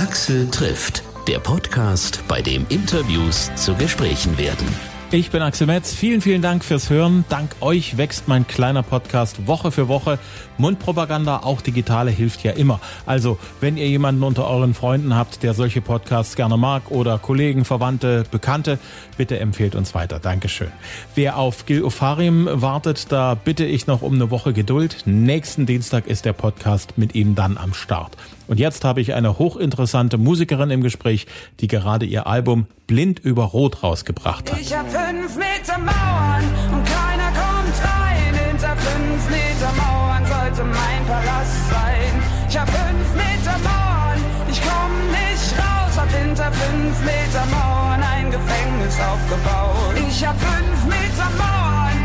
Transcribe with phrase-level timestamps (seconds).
[0.00, 4.66] Axel trifft, der Podcast, bei dem Interviews zu Gesprächen werden.
[5.10, 5.92] Ich bin Axel Metz.
[5.92, 7.26] Vielen, vielen Dank fürs Hören.
[7.28, 10.18] Dank euch wächst mein kleiner Podcast Woche für Woche.
[10.56, 12.80] Mundpropaganda, auch digitale, hilft ja immer.
[13.04, 17.66] Also, wenn ihr jemanden unter euren Freunden habt, der solche Podcasts gerne mag oder Kollegen,
[17.66, 18.78] Verwandte, Bekannte,
[19.18, 20.18] bitte empfehlt uns weiter.
[20.18, 20.72] Dankeschön.
[21.14, 25.02] Wer auf Gil Ofarim wartet, da bitte ich noch um eine Woche Geduld.
[25.04, 28.16] Nächsten Dienstag ist der Podcast mit ihm dann am Start.
[28.50, 31.28] Und jetzt habe ich eine hochinteressante Musikerin im Gespräch,
[31.60, 34.60] die gerade ihr Album Blind über Rot rausgebracht hat.
[34.60, 36.42] Ich hab fünf Meter Mauern
[36.72, 38.34] und keiner kommt rein.
[38.48, 42.12] Hinter fünf Meter Mauern sollte mein Palast sein.
[42.48, 44.18] Ich hab fünf Meter Mauern,
[44.50, 45.96] ich komm nicht raus.
[45.96, 49.94] Hab hinter fünf Meter Mauern ein Gefängnis aufgebaut.
[50.08, 51.98] Ich hab fünf Meter Mauern,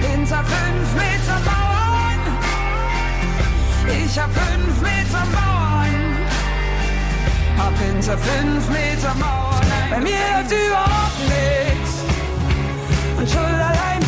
[0.00, 1.79] hinter fünf Meter Mauern.
[3.92, 6.16] Ich hab fünf Meter Mauern,
[7.58, 9.66] hab hinter fünf Meter Mauern.
[9.90, 12.04] Bei mir läuft überhaupt nichts
[13.18, 14.00] und schuld allein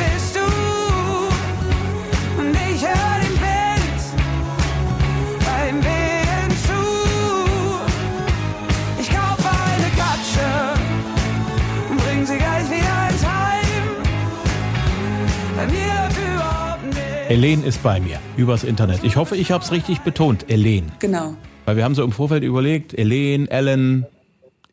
[17.33, 19.05] Elen ist bei mir, übers Internet.
[19.05, 20.93] Ich hoffe, ich habe es richtig betont, Elen.
[20.99, 21.35] Genau.
[21.65, 24.05] Weil wir haben so im Vorfeld überlegt, Elen, Ellen,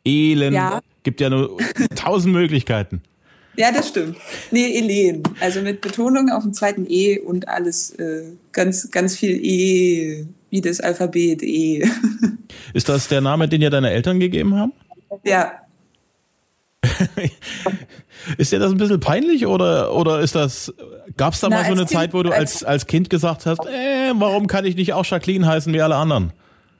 [0.04, 0.52] Elen.
[0.52, 0.82] Ja.
[1.02, 1.56] Gibt ja nur
[1.94, 3.00] tausend Möglichkeiten.
[3.56, 4.18] Ja, das stimmt.
[4.50, 5.22] Nee, Elen.
[5.40, 10.60] Also mit Betonung auf dem zweiten E und alles äh, ganz, ganz viel E, wie
[10.60, 11.88] das Alphabet E.
[12.74, 14.72] Ist das der Name, den dir deine Eltern gegeben haben?
[15.24, 15.54] ja.
[18.38, 20.72] Ist dir das ein bisschen peinlich oder, oder ist das,
[21.16, 23.46] gab es da Na, mal so eine Kind- Zeit, wo du als, als- Kind gesagt
[23.46, 26.32] hast, äh, warum kann ich nicht auch Jacqueline heißen wie alle anderen?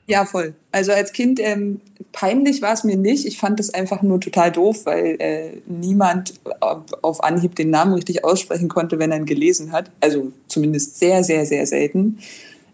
[0.07, 0.55] Ja, voll.
[0.71, 1.79] Also als Kind ähm,
[2.11, 3.25] peinlich war es mir nicht.
[3.25, 7.93] Ich fand es einfach nur total doof, weil äh, niemand auf- auf Anhieb den Namen
[7.93, 9.89] richtig aussprechen konnte, wenn er ihn gelesen hat.
[10.01, 12.17] Also zumindest sehr, sehr, sehr selten.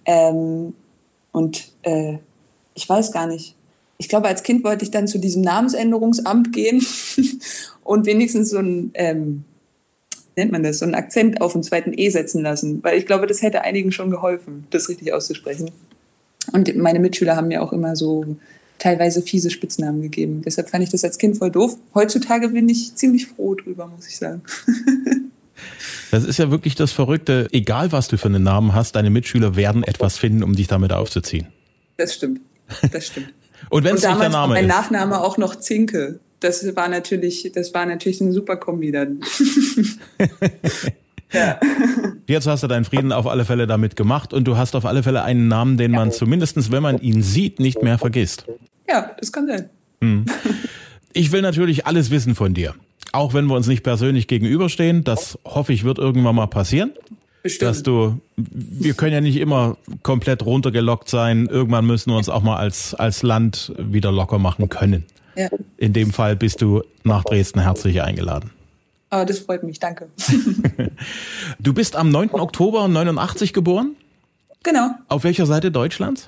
[0.06, 0.74] Ähm,
[1.32, 2.18] und äh,
[2.74, 3.54] ich weiß gar nicht.
[4.00, 6.86] Ich glaube, als Kind wollte ich dann zu diesem Namensänderungsamt gehen
[7.88, 9.44] und wenigstens so ein, ähm,
[10.36, 12.84] nennt man das, so einen Akzent auf den zweiten E setzen lassen.
[12.84, 15.72] Weil ich glaube, das hätte einigen schon geholfen, das richtig auszusprechen.
[16.52, 18.38] Und meine Mitschüler haben mir auch immer so
[18.78, 20.44] teilweise fiese Spitznamen gegeben.
[20.46, 21.78] Deshalb fand ich das als Kind voll doof.
[21.96, 24.42] Heutzutage bin ich ziemlich froh drüber, muss ich sagen.
[26.12, 27.48] Das ist ja wirklich das Verrückte.
[27.52, 30.94] Egal, was du für einen Namen hast, deine Mitschüler werden etwas finden, um dich damit
[30.94, 31.48] aufzuziehen.
[31.98, 32.40] Das stimmt.
[32.92, 33.34] Das stimmt.
[33.70, 34.70] Und wenn es nicht der Name mein ist.
[34.70, 36.20] Nachname auch noch Zinke.
[36.40, 39.22] Das war natürlich, das war natürlich eine super Kombi dann.
[41.34, 41.60] ja.
[42.28, 45.02] Jetzt hast du deinen Frieden auf alle Fälle damit gemacht und du hast auf alle
[45.02, 48.46] Fälle einen Namen, den man zumindestens, wenn man ihn sieht, nicht mehr vergisst.
[48.88, 49.70] ja, das kann sein.
[51.14, 52.76] Ich will natürlich alles wissen von dir.
[53.12, 56.92] Auch wenn wir uns nicht persönlich gegenüberstehen, das hoffe ich wird irgendwann mal passieren.
[57.42, 57.70] Bestimmt.
[57.70, 61.48] Dass du, wir können ja nicht immer komplett runtergelockt sein.
[61.48, 65.06] Irgendwann müssen wir uns auch mal als, als Land wieder locker machen können.
[65.38, 65.50] Ja.
[65.78, 68.52] In dem Fall bist du nach Dresden herzlich eingeladen.
[69.10, 70.08] Aber das freut mich, danke.
[71.60, 72.32] Du bist am 9.
[72.34, 73.96] Oktober 89 geboren.
[74.64, 74.90] genau.
[75.08, 76.28] Auf welcher Seite Deutschlands?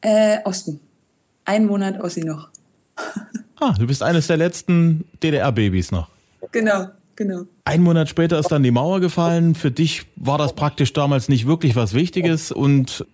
[0.00, 0.80] Äh, Osten.
[1.44, 2.48] Ein Monat Ossi noch.
[3.60, 6.08] Ah, du bist eines der letzten DDR-Babys noch.
[6.52, 6.86] Genau,
[7.16, 7.42] genau.
[7.64, 9.54] Ein Monat später ist dann die Mauer gefallen.
[9.54, 13.04] Für dich war das praktisch damals nicht wirklich was Wichtiges und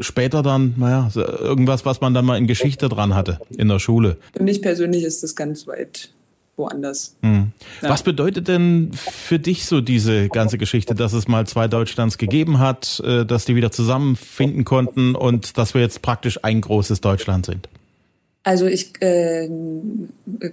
[0.00, 4.16] später dann, naja, irgendwas, was man dann mal in Geschichte dran hatte, in der Schule.
[4.36, 6.10] Für mich persönlich ist das ganz weit
[6.56, 7.16] woanders.
[7.22, 7.52] Hm.
[7.80, 7.88] Ja.
[7.88, 12.58] Was bedeutet denn für dich so diese ganze Geschichte, dass es mal zwei Deutschlands gegeben
[12.58, 17.46] hat, äh, dass die wieder zusammenfinden konnten und dass wir jetzt praktisch ein großes Deutschland
[17.46, 17.68] sind?
[18.44, 19.48] Also ich äh,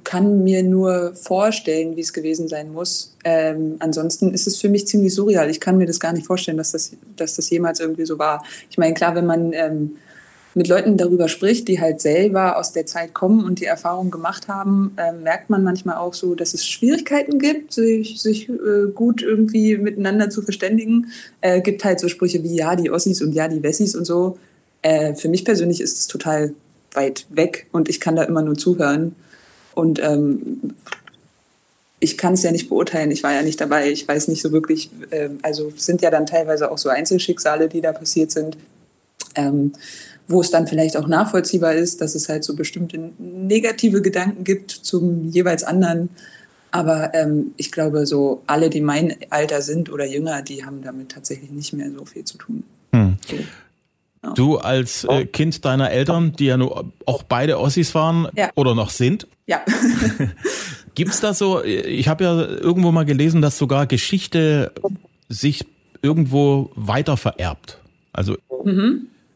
[0.03, 3.15] kann mir nur vorstellen, wie es gewesen sein muss.
[3.23, 5.49] Ähm, ansonsten ist es für mich ziemlich surreal.
[5.49, 8.43] Ich kann mir das gar nicht vorstellen, dass das, dass das jemals irgendwie so war.
[8.69, 9.95] Ich meine, klar, wenn man ähm,
[10.53, 14.47] mit Leuten darüber spricht, die halt selber aus der Zeit kommen und die Erfahrung gemacht
[14.47, 19.23] haben, ähm, merkt man manchmal auch so, dass es Schwierigkeiten gibt, sich, sich äh, gut
[19.23, 21.07] irgendwie miteinander zu verständigen.
[21.41, 24.37] Äh, gibt halt so Sprüche wie ja, die Ossis und ja, die Wessis und so.
[24.83, 26.53] Äh, für mich persönlich ist es total
[26.93, 29.15] weit weg und ich kann da immer nur zuhören.
[29.75, 30.75] Und ähm,
[31.99, 34.51] ich kann es ja nicht beurteilen, ich war ja nicht dabei, ich weiß nicht so
[34.51, 38.57] wirklich, ähm, also es sind ja dann teilweise auch so Einzelschicksale, die da passiert sind,
[39.35, 39.73] ähm,
[40.27, 44.71] wo es dann vielleicht auch nachvollziehbar ist, dass es halt so bestimmte negative Gedanken gibt
[44.71, 46.09] zum jeweils anderen.
[46.71, 51.09] Aber ähm, ich glaube, so alle, die mein Alter sind oder jünger, die haben damit
[51.11, 52.63] tatsächlich nicht mehr so viel zu tun.
[52.93, 53.17] Hm.
[54.23, 54.33] Ja.
[54.33, 58.49] Du als äh, Kind deiner Eltern, die ja nur auch beide Ossis waren Ja.
[58.55, 59.61] oder noch sind, Ja.
[60.95, 64.73] Gibt's da so, ich habe ja irgendwo mal gelesen, dass sogar Geschichte
[65.29, 65.65] sich
[66.01, 67.79] irgendwo weiter vererbt.
[68.11, 68.35] Also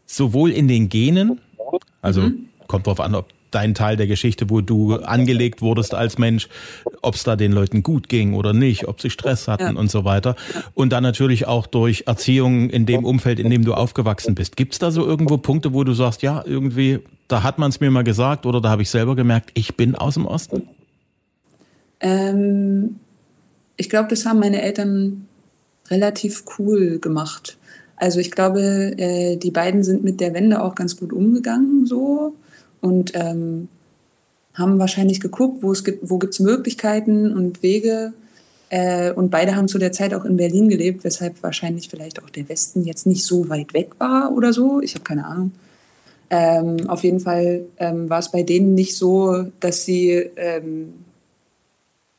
[0.06, 1.39] sowohl in den Genen,
[2.01, 2.31] also
[2.68, 6.47] kommt drauf an, ob dein Teil der Geschichte, wo du angelegt wurdest als Mensch,
[7.01, 9.79] ob es da den Leuten gut ging oder nicht, ob sie Stress hatten Ja.
[9.79, 10.35] und so weiter.
[10.73, 14.55] Und dann natürlich auch durch Erziehung in dem Umfeld, in dem du aufgewachsen bist.
[14.55, 17.91] Gibt's da so irgendwo Punkte, wo du sagst, ja, irgendwie, da hat man es mir
[17.91, 20.67] mal gesagt oder da habe ich selber gemerkt, ich bin aus dem Osten?
[21.99, 22.95] Ähm,
[23.77, 25.27] ich glaube, das haben meine Eltern
[25.89, 27.57] relativ cool gemacht.
[27.95, 28.61] Also ich glaube,
[28.97, 32.35] äh, die beiden sind mit der Wende auch ganz gut umgegangen so
[32.83, 33.69] und ähm,
[34.53, 38.13] haben wahrscheinlich geguckt, wo es gibt, wo gibt's Möglichkeiten und Wege.
[38.69, 42.30] Äh, und beide haben zu der Zeit auch in Berlin gelebt, weshalb wahrscheinlich vielleicht auch
[42.30, 44.81] der Westen jetzt nicht so weit weg war oder so.
[44.81, 45.51] Ich habe keine Ahnung.
[46.30, 50.94] Ähm, auf jeden Fall ähm, war es bei denen nicht so, dass sie ähm,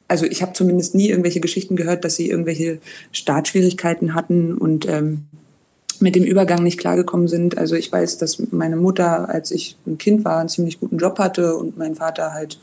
[0.08, 2.78] also ich habe zumindest nie irgendwelche Geschichten gehört, dass sie irgendwelche
[3.11, 5.25] Startschwierigkeiten hatten und ähm,
[6.00, 7.58] mit dem Übergang nicht klargekommen sind.
[7.58, 11.19] Also ich weiß, dass meine Mutter, als ich ein Kind war, einen ziemlich guten Job
[11.19, 12.58] hatte und mein Vater halt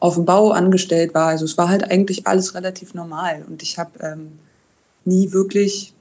[0.00, 1.28] auf dem Bau angestellt war.
[1.28, 4.32] Also es war halt eigentlich alles relativ normal und ich habe ähm,
[5.04, 5.92] nie wirklich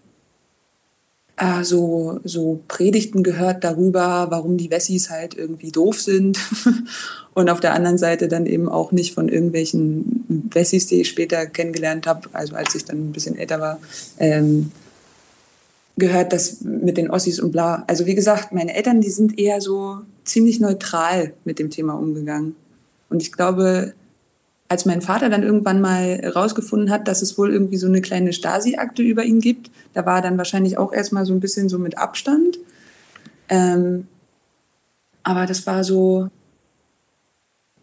[1.41, 6.37] äh, so, so Predigten gehört darüber, warum die Wessis halt irgendwie doof sind.
[7.33, 11.45] Und auf der anderen Seite dann eben auch nicht von irgendwelchen Wessis, die ich später
[11.45, 13.79] kennengelernt habe, also als ich dann ein bisschen älter war,
[14.19, 14.71] ähm,
[16.01, 17.83] gehört das mit den Ossis und bla.
[17.87, 22.55] Also wie gesagt, meine Eltern, die sind eher so ziemlich neutral mit dem Thema umgegangen.
[23.09, 23.93] Und ich glaube,
[24.67, 28.33] als mein Vater dann irgendwann mal rausgefunden hat, dass es wohl irgendwie so eine kleine
[28.33, 31.77] Stasi-Akte über ihn gibt, da war er dann wahrscheinlich auch erstmal so ein bisschen so
[31.77, 32.57] mit Abstand.
[33.47, 34.07] Ähm,
[35.23, 36.29] aber das war so,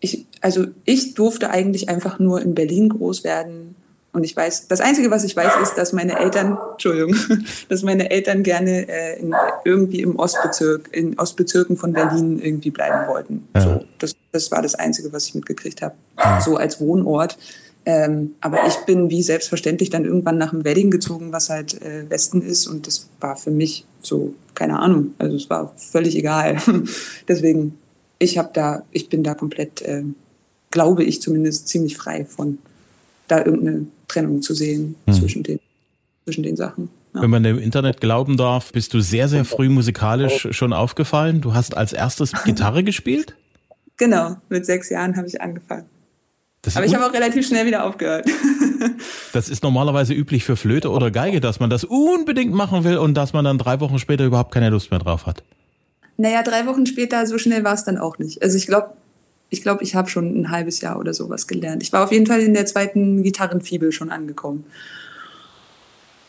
[0.01, 3.77] ich, also ich durfte eigentlich einfach nur in Berlin groß werden.
[4.13, 7.15] Und ich weiß, das Einzige, was ich weiß, ist, dass meine Eltern, Entschuldigung,
[7.69, 9.35] dass meine Eltern gerne äh, in,
[9.65, 13.47] irgendwie im Ostbezirk, in Ostbezirken von Berlin irgendwie bleiben wollten.
[13.55, 13.61] Ja.
[13.61, 15.95] So, das, das war das Einzige, was ich mitgekriegt habe,
[16.45, 17.37] so als Wohnort.
[17.85, 22.09] Ähm, aber ich bin wie selbstverständlich dann irgendwann nach dem Wedding gezogen, was halt äh,
[22.11, 22.67] Westen ist.
[22.67, 26.59] Und das war für mich so, keine Ahnung, also es war völlig egal.
[27.29, 27.79] Deswegen,
[28.19, 30.03] ich habe da, ich bin da komplett, äh,
[30.71, 32.59] glaube ich zumindest, ziemlich frei von
[33.29, 35.61] da irgendeine Trennung zu sehen zwischen, den,
[36.25, 36.89] zwischen den Sachen.
[37.15, 37.23] Ja.
[37.23, 41.41] Wenn man dem Internet glauben darf, bist du sehr, sehr früh musikalisch schon aufgefallen.
[41.41, 43.35] Du hast als erstes Gitarre gespielt?
[43.97, 45.87] Genau, mit sechs Jahren habe ich angefangen.
[46.63, 48.27] Das, Aber ich habe auch relativ schnell wieder aufgehört.
[49.33, 53.15] das ist normalerweise üblich für Flöte oder Geige, dass man das unbedingt machen will und
[53.15, 55.45] dass man dann drei Wochen später überhaupt keine Lust mehr drauf hat.
[56.17, 58.43] Naja, drei Wochen später, so schnell war es dann auch nicht.
[58.43, 58.91] Also ich glaube,
[59.51, 61.83] ich glaube, ich habe schon ein halbes Jahr oder sowas gelernt.
[61.83, 64.65] Ich war auf jeden Fall in der zweiten Gitarrenfibel schon angekommen.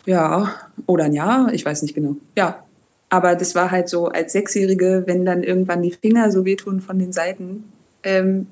[0.06, 0.56] Ja,
[0.86, 2.16] oder ein Jahr, ich weiß nicht genau.
[2.36, 2.63] Ja,
[3.10, 7.00] aber das war halt so als Sechsjährige, wenn dann irgendwann die Finger so wehtun von
[7.00, 7.66] den Seiten,
[8.04, 8.48] ähm,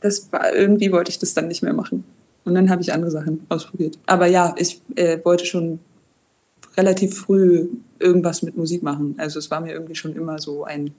[0.00, 2.04] das war, irgendwie wollte ich das dann nicht mehr machen.
[2.44, 3.98] Und dann habe ich andere Sachen ausprobiert.
[4.06, 5.80] Aber ja, ich äh, wollte schon
[6.76, 7.68] relativ früh
[7.98, 9.16] irgendwas mit Musik machen.
[9.18, 10.94] Also es war mir irgendwie schon immer so ein,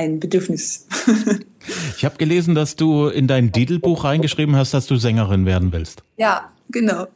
[0.00, 0.86] ein Bedürfnis.
[1.94, 6.02] Ich habe gelesen, dass du in dein Didelbuch reingeschrieben hast, dass du Sängerin werden willst.
[6.16, 7.06] ja, genau.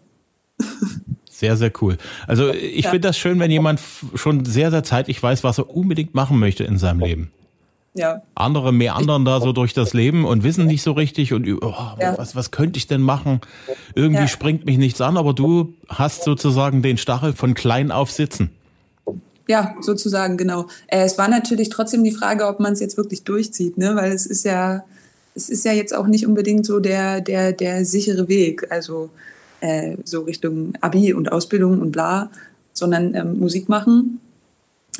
[1.30, 1.96] Sehr, sehr cool.
[2.28, 2.90] Also ich Ja.
[2.90, 3.80] finde das schön, wenn jemand
[4.14, 7.30] schon sehr, sehr zeitig weiß, was er unbedingt machen möchte in seinem Leben.
[7.96, 11.74] Ja, Andere meandern da so durch das Leben und wissen nicht so richtig und oh,
[12.00, 12.18] Ja.
[12.18, 13.40] was, was könnte ich denn machen?
[13.94, 14.28] Irgendwie Ja.
[14.28, 18.50] springt mich nichts an, aber du hast sozusagen den Stachel von klein auf sitzen.
[19.48, 20.66] Ja, sozusagen, genau.
[20.86, 23.94] Äh, es war natürlich trotzdem die Frage, ob man es jetzt wirklich durchzieht, ne?
[23.96, 24.84] Weil es ist ja,
[25.34, 29.10] es ist ja jetzt auch nicht unbedingt so der, der, der sichere Weg, also
[29.60, 32.30] äh, so Richtung Abi und Ausbildung und bla,
[32.72, 34.20] sondern ähm, Musik machen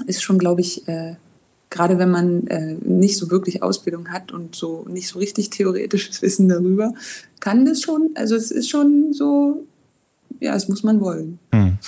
[0.07, 1.15] ist schon, glaube ich, äh,
[1.71, 6.23] gerade wenn man äh, nicht so wirklich Ausbildung hat und so nicht so richtig theoretisches
[6.23, 6.95] Wissen darüber,
[7.41, 9.67] kann das schon, also es ist schon so,
[10.41, 11.39] ja, es muss man wollen.
[11.53, 11.79] Hm.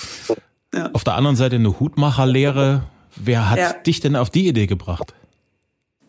[0.73, 0.89] Ja.
[0.93, 2.83] Auf der anderen Seite eine Hutmacherlehre.
[3.15, 3.73] Wer hat Ja.
[3.73, 5.13] dich denn auf die Idee gebracht?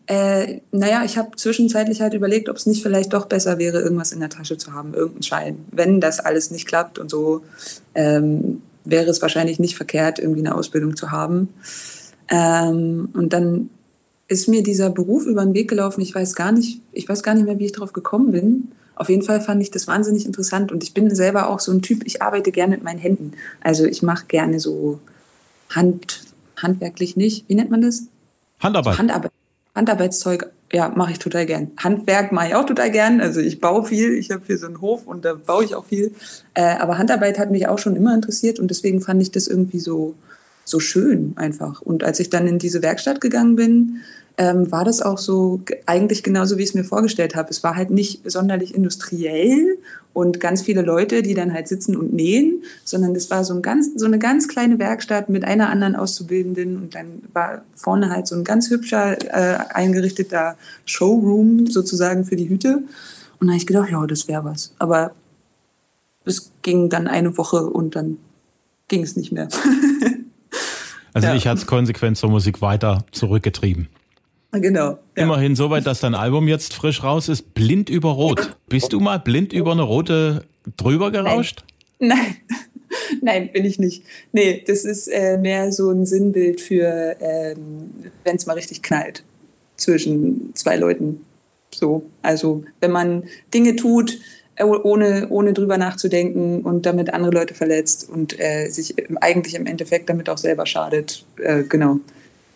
[0.05, 4.11] Äh, naja, ich habe zwischenzeitlich halt überlegt, ob es nicht vielleicht doch besser wäre, irgendwas
[4.11, 5.65] in der Tasche zu haben, irgendeinen Schein.
[5.71, 7.43] Wenn das alles nicht klappt und so,
[7.93, 11.49] ähm, wäre es wahrscheinlich nicht verkehrt, irgendwie eine Ausbildung zu haben.
[12.27, 13.69] Ähm, und dann
[14.27, 16.01] ist mir dieser Beruf über den Weg gelaufen.
[16.01, 18.71] Ich weiß gar nicht, ich weiß gar nicht mehr, wie ich drauf gekommen bin.
[18.99, 21.81] Auf jeden Fall fand ich das wahnsinnig interessant und ich bin selber auch so ein
[21.81, 23.31] Typ, ich arbeite gerne mit meinen Händen.
[23.61, 24.99] Also ich mache gerne so
[25.69, 26.23] Hand,
[26.57, 27.47] handwerklich nicht.
[27.47, 28.03] Wie nennt man das?
[28.59, 28.97] Handarbeit.
[28.97, 29.31] Handarbeit.
[29.73, 31.71] Handarbeitszeug, ja, mache ich total gern.
[31.77, 33.21] Handwerk mache ich auch total gern.
[33.21, 34.15] Also ich baue viel.
[34.15, 36.13] Ich habe hier so einen Hof und da baue ich auch viel.
[36.53, 39.79] Äh, aber Handarbeit hat mich auch schon immer interessiert und deswegen fand ich das irgendwie
[39.79, 40.15] so,
[40.65, 41.81] so schön einfach.
[41.81, 44.01] Und als ich dann in diese Werkstatt gegangen bin,
[44.39, 47.49] ähm, war das auch so eigentlich genauso, wie ich es mir vorgestellt habe.
[47.49, 49.77] Es war halt nicht sonderlich industriell
[50.13, 53.61] und ganz viele Leute, die dann halt sitzen und nähen, sondern es war so, ein
[53.61, 58.27] ganz, so eine ganz kleine Werkstatt mit einer anderen Auszubildenden und dann war vorne halt
[58.27, 60.55] so ein ganz hübscher äh, eingerichteter
[60.85, 62.83] Showroom sozusagen für die Hüte.
[63.41, 64.73] Und da habe ich gedacht, ja, das wäre was.
[64.79, 65.11] Aber
[66.23, 68.17] es ging dann eine Woche und dann
[68.87, 69.49] ging es nicht mehr.
[71.13, 71.35] also ja.
[71.35, 73.89] ich hatte es konsequent zur Musik weiter zurückgetrieben.
[74.51, 74.97] Genau.
[75.15, 75.23] Ja.
[75.23, 77.53] Immerhin soweit, dass dein Album jetzt frisch raus ist.
[77.53, 78.55] Blind über Rot.
[78.67, 80.45] Bist du mal blind über eine rote
[80.77, 81.63] drüber gerauscht?
[81.99, 82.17] Nein.
[82.17, 82.59] Nein.
[83.21, 84.03] Nein, bin ich nicht.
[84.31, 87.91] Nee, das ist äh, mehr so ein Sinnbild für, ähm,
[88.23, 89.23] wenn es mal richtig knallt
[89.77, 91.25] zwischen zwei Leuten.
[91.73, 94.19] So, also wenn man Dinge tut,
[94.55, 99.65] äh, ohne, ohne drüber nachzudenken und damit andere Leute verletzt und äh, sich eigentlich im
[99.65, 101.25] Endeffekt damit auch selber schadet.
[101.37, 101.99] Äh, genau.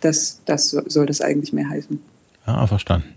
[0.04, 2.00] Das, das soll das eigentlich mehr heißen.
[2.46, 3.08] Ja, verstanden.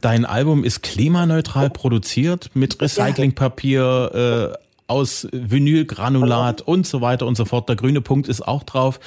[0.00, 7.44] Dein Album ist klimaneutral produziert mit Recyclingpapier, äh, aus Vinylgranulat und so weiter und so
[7.44, 7.68] fort.
[7.68, 9.00] Der grüne Punkt ist auch drauf.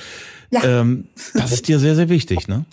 [0.50, 0.64] Ja.
[0.64, 2.66] Ähm, das ist dir sehr, sehr wichtig, ne?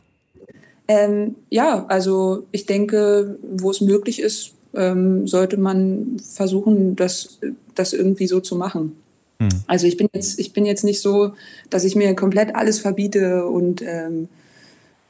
[0.88, 7.38] Ähm, ja, also ich denke, wo es möglich ist, ähm, sollte man versuchen, das,
[7.74, 8.96] das irgendwie so zu machen.
[9.38, 9.48] Hm.
[9.66, 11.32] Also ich bin jetzt, ich bin jetzt nicht so,
[11.70, 14.28] dass ich mir komplett alles verbiete und ähm,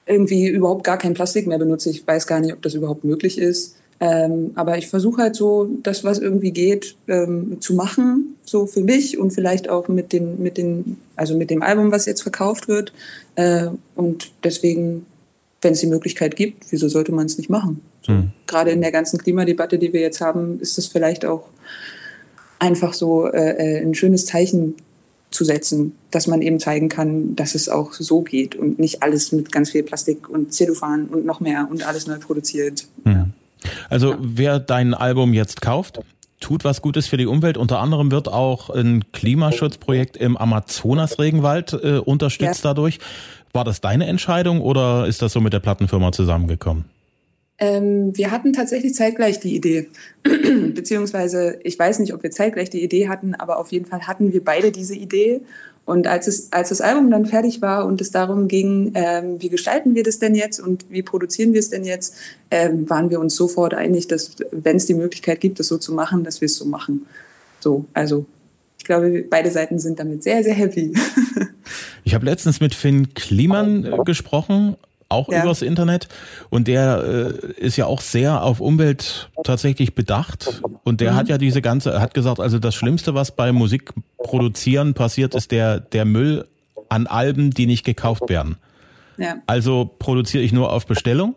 [0.06, 1.90] irgendwie überhaupt gar kein Plastik mehr benutze.
[1.90, 3.76] Ich weiß gar nicht, ob das überhaupt möglich ist.
[4.00, 8.80] Ähm, aber ich versuche halt so, das, was irgendwie geht, ähm, zu machen, so für
[8.80, 12.66] mich und vielleicht auch mit den, mit den, also mit dem Album, was jetzt verkauft
[12.66, 12.92] wird.
[13.36, 15.06] Äh, und deswegen,
[15.60, 17.80] wenn es die Möglichkeit gibt, wieso sollte man es nicht machen?
[18.08, 18.32] Mhm.
[18.48, 21.44] Gerade in der ganzen Klimadebatte, die wir jetzt haben, ist das vielleicht auch
[22.58, 24.74] einfach so äh, äh ein schönes Zeichen
[25.32, 29.32] zu setzen, dass man eben zeigen kann, dass es auch so geht und nicht alles
[29.32, 32.86] mit ganz viel Plastik und Zellophan und noch mehr und alles neu produziert.
[33.04, 33.28] Ja.
[33.88, 34.18] Also ja.
[34.20, 36.00] wer dein Album jetzt kauft,
[36.40, 37.56] tut was Gutes für die Umwelt.
[37.56, 42.70] Unter anderem wird auch ein Klimaschutzprojekt im Amazonas-Regenwald äh, unterstützt ja.
[42.70, 42.98] dadurch.
[43.52, 46.84] War das deine Entscheidung oder ist das so mit der Plattenfirma zusammengekommen?
[47.62, 49.88] Ähm, wir hatten tatsächlich zeitgleich die Idee.
[50.74, 54.32] Beziehungsweise, ich weiß nicht, ob wir zeitgleich die Idee hatten, aber auf jeden Fall hatten
[54.32, 55.42] wir beide diese Idee.
[55.84, 59.48] Und als, es, als das Album dann fertig war und es darum ging, ähm, wie
[59.48, 62.16] gestalten wir das denn jetzt und wie produzieren wir es denn jetzt,
[62.50, 65.94] ähm, waren wir uns sofort einig, dass wenn es die Möglichkeit gibt, das so zu
[65.94, 67.06] machen, dass wir es so machen.
[67.60, 68.26] So, also
[68.78, 70.94] ich glaube, beide Seiten sind damit sehr, sehr happy.
[72.04, 74.76] ich habe letztens mit Finn Kliman äh, gesprochen
[75.12, 75.42] auch ja.
[75.42, 76.08] übers Internet.
[76.50, 80.62] Und der äh, ist ja auch sehr auf Umwelt tatsächlich bedacht.
[80.84, 81.16] Und der mhm.
[81.16, 85.52] hat ja diese ganze, hat gesagt, also das Schlimmste, was bei Musik produzieren passiert, ist
[85.52, 86.46] der, der Müll
[86.88, 88.56] an Alben, die nicht gekauft werden.
[89.18, 89.36] Ja.
[89.46, 91.34] Also produziere ich nur auf Bestellung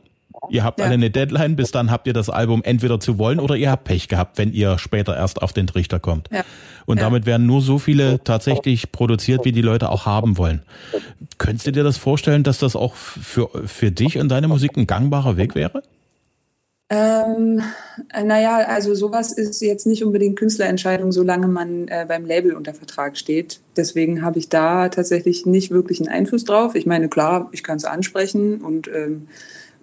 [0.50, 0.86] Ihr habt ja.
[0.86, 3.86] alle eine Deadline, bis dann habt ihr das Album entweder zu wollen oder ihr habt
[3.86, 6.30] Pech gehabt, wenn ihr später erst auf den Trichter kommt.
[6.32, 6.44] Ja.
[6.86, 7.04] Und ja.
[7.04, 10.62] damit werden nur so viele tatsächlich produziert, wie die Leute auch haben wollen.
[11.38, 14.88] Könntest du dir das vorstellen, dass das auch für, für dich und deine Musik ein
[14.88, 15.84] gangbarer Weg wäre?
[16.90, 17.64] Ähm,
[18.14, 23.18] naja, also sowas ist jetzt nicht unbedingt Künstlerentscheidung, solange man äh, beim Label unter Vertrag
[23.18, 23.60] steht.
[23.76, 26.76] Deswegen habe ich da tatsächlich nicht wirklich einen Einfluss drauf.
[26.76, 29.28] Ich meine, klar, ich kann es ansprechen und ähm,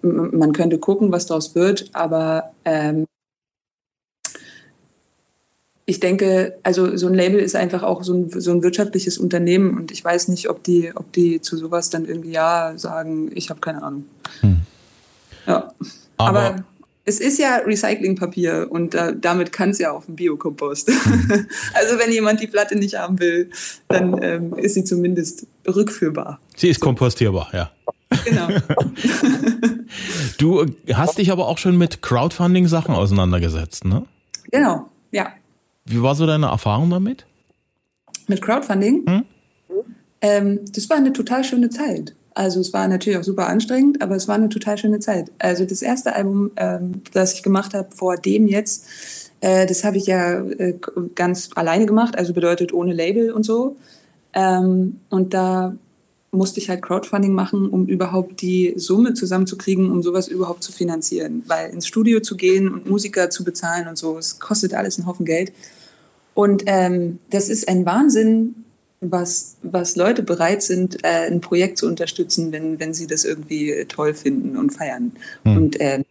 [0.01, 3.05] man könnte gucken, was daraus wird, aber ähm,
[5.85, 9.77] ich denke, also so ein Label ist einfach auch so ein, so ein wirtschaftliches Unternehmen
[9.77, 13.49] und ich weiß nicht, ob die, ob die zu sowas dann irgendwie ja sagen, ich
[13.49, 14.05] habe keine Ahnung.
[14.41, 14.61] Hm.
[15.45, 15.73] Ja.
[16.17, 16.65] Aber, Aber,
[17.05, 20.87] es ist ja Recyclingpapier und äh, damit kann es ja auf dem Biokompost.
[20.87, 21.47] Hm.
[21.73, 23.49] also wenn jemand die Platte nicht haben will,
[23.89, 26.39] dann ähm, ist sie zumindest rückführbar.
[26.55, 27.71] Sie ist kompostierbar, ja.
[28.23, 28.47] Genau.
[30.37, 34.05] du hast dich aber auch schon mit Crowdfunding-Sachen auseinandergesetzt, ne?
[34.51, 34.87] Genau.
[35.85, 37.25] Wie war so deine Erfahrung damit?
[38.27, 39.05] Mit Crowdfunding?
[39.07, 39.23] Hm?
[40.21, 42.15] Ähm, das war eine total schöne Zeit.
[42.35, 45.31] Also es war natürlich auch super anstrengend, aber es war eine total schöne Zeit.
[45.39, 48.87] Also das erste Album, ähm, das ich gemacht habe vor dem jetzt,
[49.41, 50.79] äh, das habe ich ja äh,
[51.15, 53.75] ganz alleine gemacht, also bedeutet ohne Label und so.
[54.33, 55.75] Ähm, und da
[56.33, 61.43] musste ich halt Crowdfunding machen, um überhaupt die Summe zusammenzukriegen, um sowas überhaupt zu finanzieren.
[61.47, 65.07] Weil ins Studio zu gehen und Musiker zu bezahlen und so, es kostet alles einen
[65.07, 65.53] Haufen Geld.
[66.33, 68.55] Und ähm, das ist ein Wahnsinn,
[69.01, 73.85] was, was Leute bereit sind, äh, ein Projekt zu unterstützen, wenn, wenn sie das irgendwie
[73.87, 75.11] toll finden und feiern.
[75.43, 75.57] Hm.
[75.57, 76.03] Und äh,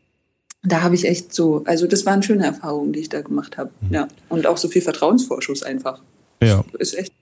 [0.63, 3.71] da habe ich echt so, also das waren schöne Erfahrungen, die ich da gemacht habe.
[3.91, 4.09] Ja.
[4.29, 6.01] Und auch so viel Vertrauensvorschuss einfach.
[6.41, 6.65] Ja.
[6.79, 7.13] Ist echt,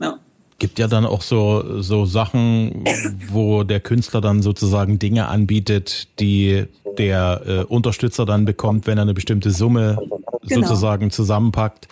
[0.00, 0.18] ja.
[0.60, 2.84] Gibt ja dann auch so, so Sachen,
[3.32, 6.66] wo der Künstler dann sozusagen Dinge anbietet, die
[6.98, 9.98] der äh, Unterstützer dann bekommt, wenn er eine bestimmte Summe
[10.42, 10.66] Genau.
[10.66, 11.86] sozusagen zusammenpackt.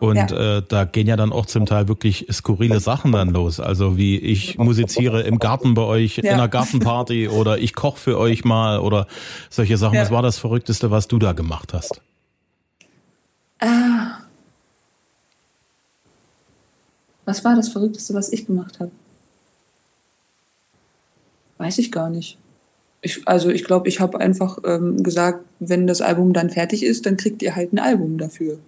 [0.00, 0.58] Und Ja.
[0.58, 3.58] äh, da gehen ja dann auch zum Teil wirklich skurrile Sachen dann los.
[3.60, 6.32] Also wie ich musiziere im Garten bei euch in Ja.
[6.34, 9.06] einer Gartenparty oder ich koche für euch mal oder
[9.50, 9.94] solche Sachen.
[9.96, 10.02] Ja.
[10.02, 12.00] Was war das Verrückteste, was du da gemacht hast?
[13.60, 14.17] Ah.
[17.28, 18.90] Was war das Verrückteste, was ich gemacht habe?
[21.58, 22.38] Weiß ich gar nicht.
[23.02, 27.04] Ich, also ich glaube, ich habe einfach ähm, gesagt, wenn das Album dann fertig ist,
[27.04, 28.58] dann kriegt ihr halt ein Album dafür.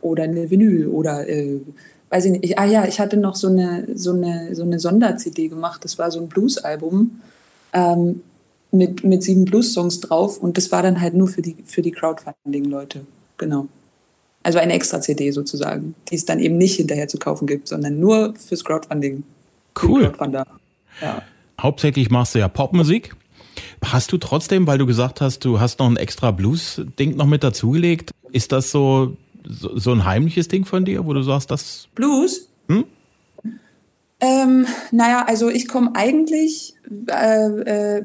[0.00, 1.60] Oder eine Vinyl oder äh,
[2.08, 2.44] weiß ich nicht.
[2.44, 5.84] Ich, ah ja, ich hatte noch so eine, so eine, so eine Sonder-CD gemacht.
[5.84, 7.20] Das war so ein Blues-Album
[7.72, 8.22] ähm,
[8.72, 11.92] mit, mit sieben Blues-Songs drauf und das war dann halt nur für die, für die
[11.92, 13.02] Crowdfunding-Leute.
[13.38, 13.68] Genau.
[14.42, 18.00] Also eine extra CD sozusagen, die es dann eben nicht hinterher zu kaufen gibt, sondern
[18.00, 19.22] nur fürs Crowdfunding.
[19.80, 20.12] Cool.
[21.00, 21.22] Ja.
[21.60, 23.14] Hauptsächlich machst du ja Popmusik.
[23.84, 27.44] Hast du trotzdem, weil du gesagt hast, du hast noch ein extra Blues-Ding noch mit
[27.44, 31.88] dazugelegt, ist das so, so, so ein heimliches Ding von dir, wo du sagst, das
[31.94, 32.48] Blues?
[32.68, 32.84] Hm?
[34.20, 36.74] Ähm, naja, also ich komme eigentlich,
[37.08, 38.04] äh, äh,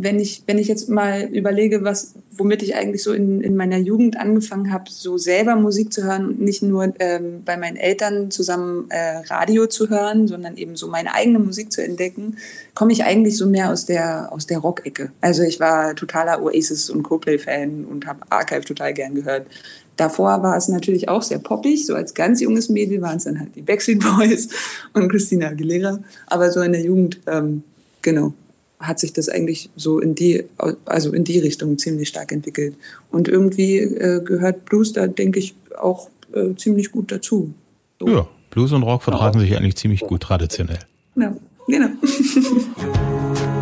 [0.00, 3.78] wenn ich, wenn ich jetzt mal überlege, was, womit ich eigentlich so in, in meiner
[3.78, 8.30] Jugend angefangen habe, so selber Musik zu hören und nicht nur ähm, bei meinen Eltern
[8.30, 12.36] zusammen äh, Radio zu hören, sondern eben so meine eigene Musik zu entdecken,
[12.74, 15.10] komme ich eigentlich so mehr aus der, aus der Rock-Ecke.
[15.20, 19.48] Also ich war totaler Oasis und Coldplay-Fan und habe Archive total gern gehört.
[19.96, 21.84] Davor war es natürlich auch sehr poppig.
[21.84, 24.48] So als ganz junges Mädel waren es dann halt die Backstreet Boys
[24.92, 25.98] und Christina Aguilera.
[26.28, 27.64] Aber so in der Jugend, ähm,
[28.00, 28.32] genau,
[28.80, 30.44] hat sich das eigentlich so in die,
[30.84, 32.74] also in die Richtung ziemlich stark entwickelt.
[33.10, 37.52] Und irgendwie äh, gehört Blues da, denke ich, auch äh, ziemlich gut dazu.
[37.98, 38.08] So.
[38.08, 40.78] ja, Blues und Rock vertragen sich eigentlich ziemlich gut traditionell.
[41.16, 41.36] Ja,
[41.66, 41.88] genau.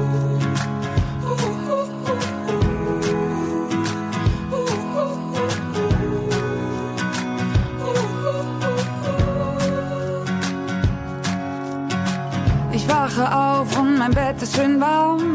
[14.07, 15.35] mein Bett ist schön warm.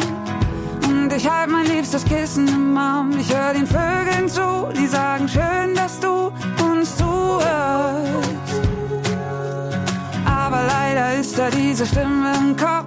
[0.87, 3.11] Und ich halte mein liebstes Kissen im Arm.
[3.19, 6.31] Ich höre den Vögeln zu, die sagen schön, dass du
[6.63, 7.45] uns zuhörst.
[10.25, 12.85] Aber leider ist da diese Stimme im Kopf,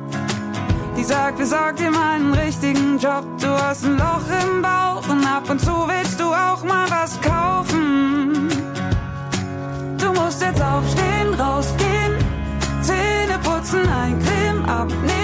[0.97, 3.25] die sagt, besorg dir mal einen richtigen Job.
[3.39, 7.21] Du hast ein Loch im Bauch und ab und zu willst du auch mal was
[7.21, 8.49] kaufen.
[9.99, 12.15] Du musst jetzt aufstehen, rausgehen,
[12.81, 15.24] Zähne putzen, eincremen, abnehmen, in die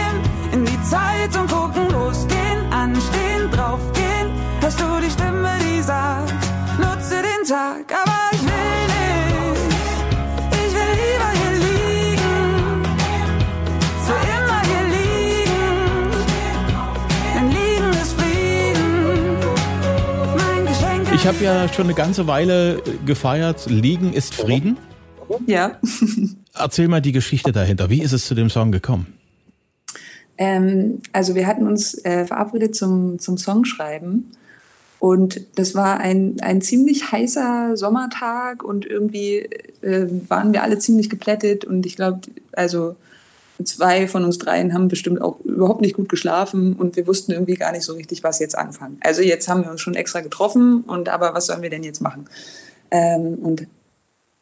[0.90, 4.26] Zeitung gucken, losgehen, anstehen, draufgehen.
[4.60, 6.34] Hörst du die Stimme, die sagt,
[6.78, 9.62] nutze den Tag, aber ich will nicht.
[10.50, 12.82] Ich will lieber hier liegen,
[14.04, 16.10] für immer hier liegen,
[17.36, 19.38] denn liegen ist Frieden.
[20.38, 24.76] Mein Geschenk Ich habe ja schon eine ganze Weile äh, gefeiert, Liegen ist Frieden.
[25.46, 25.78] Ja.
[26.54, 27.90] Erzähl mal die Geschichte dahinter.
[27.90, 29.19] Wie ist es zu dem Song gekommen?
[30.40, 34.32] Ähm, also wir hatten uns äh, verabredet zum, zum Songschreiben
[34.98, 39.50] und das war ein, ein ziemlich heißer Sommertag und irgendwie
[39.82, 42.20] äh, waren wir alle ziemlich geplättet und ich glaube,
[42.52, 42.96] also
[43.62, 47.56] zwei von uns dreien haben bestimmt auch überhaupt nicht gut geschlafen und wir wussten irgendwie
[47.56, 48.96] gar nicht so richtig, was jetzt anfangen.
[49.02, 52.00] Also jetzt haben wir uns schon extra getroffen und aber was sollen wir denn jetzt
[52.00, 52.24] machen?
[52.90, 53.66] Ähm, und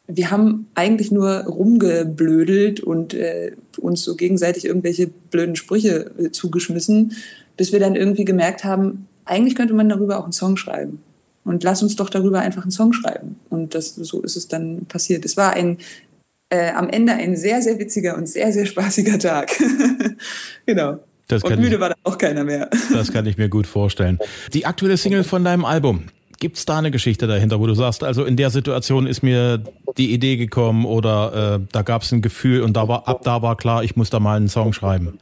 [0.07, 7.13] wir haben eigentlich nur rumgeblödelt und äh, uns so gegenseitig irgendwelche blöden Sprüche äh, zugeschmissen,
[7.57, 11.01] bis wir dann irgendwie gemerkt haben, eigentlich könnte man darüber auch einen Song schreiben.
[11.43, 13.39] Und lass uns doch darüber einfach einen Song schreiben.
[13.49, 15.25] Und das, so ist es dann passiert.
[15.25, 15.77] Es war ein,
[16.49, 19.51] äh, am Ende ein sehr, sehr witziger und sehr, sehr spaßiger Tag.
[20.65, 20.99] genau.
[21.27, 22.69] Das und müde ich, war dann auch keiner mehr.
[22.91, 24.17] das kann ich mir gut vorstellen.
[24.53, 26.05] Die aktuelle Single von deinem Album.
[26.39, 29.61] Gibt's da eine Geschichte dahinter, wo du sagst, also in der Situation ist mir
[29.97, 33.57] die Idee gekommen oder äh, da gab's ein Gefühl und da war, ab da war
[33.57, 35.19] klar, ich muss da mal einen Song schreiben.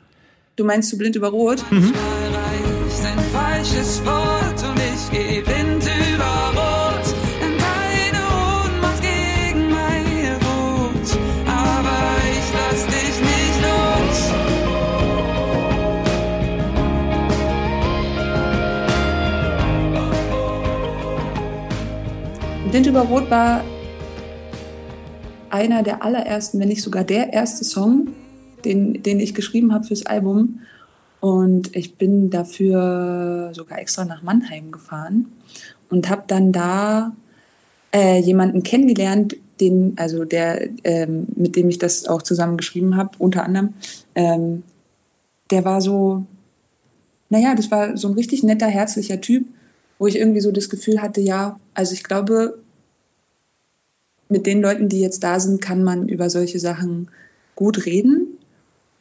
[0.57, 1.63] Du meinst zu blind über Rot?
[1.71, 4.16] erreicht ein falsches Wort
[22.87, 23.65] Über Rot war
[25.49, 28.13] einer der allerersten, wenn nicht sogar der erste Song,
[28.63, 30.61] den, den ich geschrieben habe fürs Album.
[31.19, 35.25] Und ich bin dafür sogar extra nach Mannheim gefahren
[35.89, 37.13] und habe dann da
[37.93, 43.09] äh, jemanden kennengelernt, den, also der, ähm, mit dem ich das auch zusammen geschrieben habe,
[43.19, 43.73] unter anderem.
[44.15, 44.63] Ähm,
[45.51, 46.25] der war so,
[47.29, 49.45] naja, das war so ein richtig netter, herzlicher Typ,
[49.99, 52.59] wo ich irgendwie so das Gefühl hatte, ja, also ich glaube,
[54.29, 57.09] mit den Leuten, die jetzt da sind, kann man über solche Sachen
[57.55, 58.37] gut reden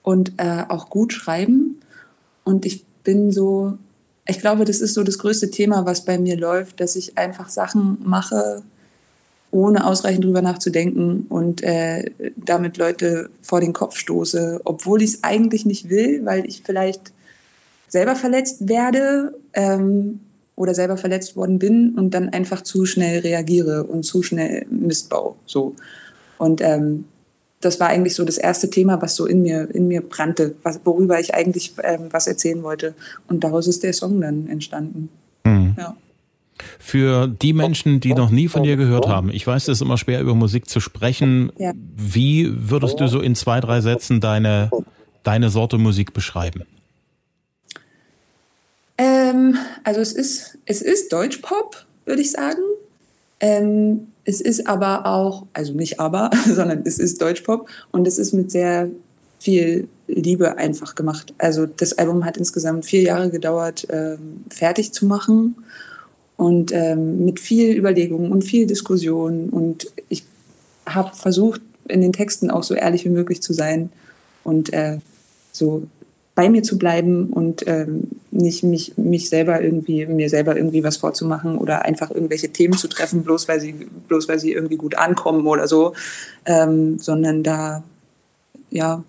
[0.03, 1.81] und äh, auch gut schreiben.
[2.45, 3.77] Und ich bin so,
[4.27, 7.49] ich glaube, das ist so das größte Thema, was bei mir läuft, dass ich einfach
[7.49, 8.63] Sachen mache,
[9.51, 15.25] ohne ausreichend drüber nachzudenken und äh, damit Leute vor den Kopf stoße, obwohl ich es
[15.25, 17.13] eigentlich nicht will, weil ich vielleicht
[17.89, 20.21] selber verletzt werde ähm,
[20.57, 25.37] oder selber verletzt worden bin und dann einfach zu schnell reagiere und zu schnell Mistbau.
[25.45, 25.77] So.
[26.39, 27.05] Und ähm,
[27.61, 30.81] das war eigentlich so das erste Thema, was so in mir, in mir brannte, was,
[30.85, 32.95] worüber ich eigentlich ähm, was erzählen wollte.
[33.29, 35.11] Und daraus ist der Song dann entstanden.
[35.45, 35.75] Mhm.
[35.79, 35.97] Ja.
[36.79, 39.99] Für die Menschen, die noch nie von dir gehört haben, ich weiß, es ist immer
[39.99, 41.53] schwer, über Musik zu sprechen.
[41.59, 41.73] Ja.
[41.75, 44.71] Wie würdest du so in zwei, drei Sätzen deine,
[45.23, 46.63] deine Sorte Musik beschreiben?
[48.99, 52.63] Ähm, also es ist, es ist Deutschpop, würde ich sagen.
[53.41, 58.33] Ähm, es ist aber auch, also nicht aber, sondern es ist Deutschpop und es ist
[58.33, 58.91] mit sehr
[59.39, 61.35] viel Liebe einfach gemacht.
[61.39, 65.57] Also das Album hat insgesamt vier Jahre gedauert, ähm, fertig zu machen
[66.37, 69.49] und ähm, mit viel Überlegung und viel Diskussion.
[69.51, 70.25] Und ich
[70.87, 73.91] habe versucht, in den Texten auch so ehrlich wie möglich zu sein
[74.43, 74.99] und äh,
[75.53, 75.85] so
[76.35, 80.97] bei mir zu bleiben und ähm, nicht mich, mich selber irgendwie, mir selber irgendwie was
[80.97, 83.73] vorzumachen oder einfach irgendwelche Themen zu treffen, bloß weil sie,
[84.09, 85.95] bloß weil sie irgendwie gut ankommen oder so,
[86.45, 87.83] ähm, sondern da
[88.71, 89.03] ja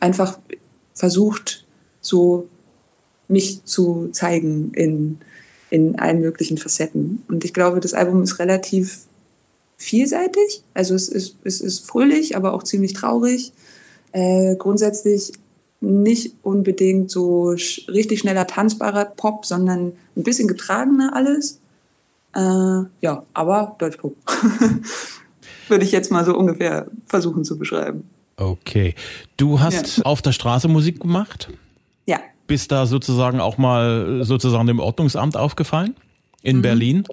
[0.00, 0.38] einfach
[0.94, 1.64] versucht,
[2.00, 2.48] so
[3.28, 5.18] mich zu zeigen in,
[5.70, 7.22] in allen möglichen Facetten.
[7.28, 9.00] Und ich glaube, das Album ist relativ
[9.76, 10.62] vielseitig.
[10.74, 13.52] Also es ist, es ist fröhlich, aber auch ziemlich traurig.
[14.12, 15.32] Äh, grundsätzlich
[15.86, 21.60] nicht unbedingt so sch richtig schneller tanzbarer Pop, sondern ein bisschen getragener alles.
[22.34, 22.40] Äh,
[23.00, 24.16] ja, aber Deutschpop.
[25.68, 28.08] Würde ich jetzt mal so ungefähr versuchen zu beschreiben.
[28.36, 28.94] Okay.
[29.36, 30.04] Du hast ja.
[30.04, 31.48] auf der Straße Musik gemacht?
[32.04, 32.20] Ja.
[32.46, 35.96] Bist da sozusagen auch mal sozusagen dem Ordnungsamt aufgefallen?
[36.42, 36.62] in mhm.
[36.62, 37.04] Berlin.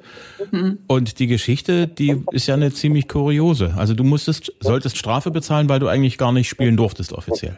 [0.52, 0.78] Mhm.
[0.86, 3.74] Und die Geschichte, die ist ja eine ziemlich kuriose.
[3.76, 7.58] Also du musstest, solltest Strafe bezahlen, weil du eigentlich gar nicht spielen durftest offiziell.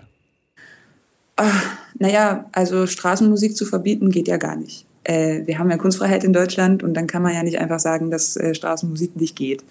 [1.35, 4.85] Ach, naja, also Straßenmusik zu verbieten geht ja gar nicht.
[5.03, 8.09] Äh, wir haben ja Kunstfreiheit in Deutschland und dann kann man ja nicht einfach sagen,
[8.09, 9.63] dass äh, Straßenmusik nicht geht.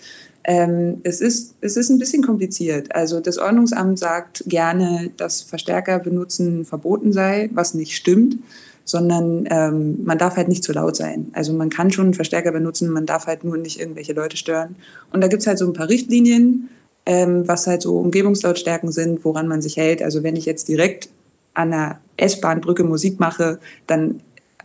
[0.45, 2.95] Ähm, es, ist, es ist ein bisschen kompliziert.
[2.95, 8.37] Also das Ordnungsamt sagt gerne, dass Verstärker benutzen verboten sei, was nicht stimmt,
[8.85, 11.29] sondern ähm, man darf halt nicht zu laut sein.
[11.33, 14.77] Also man kann schon einen Verstärker benutzen, man darf halt nur nicht irgendwelche Leute stören.
[15.11, 16.69] Und da gibt's halt so ein paar Richtlinien,
[17.07, 20.03] ähm, was halt so Umgebungslautstärken sind, woran man sich hält.
[20.03, 21.09] Also wenn ich jetzt direkt
[21.55, 24.21] an einer S-Bahn-Brücke Musik mache, dann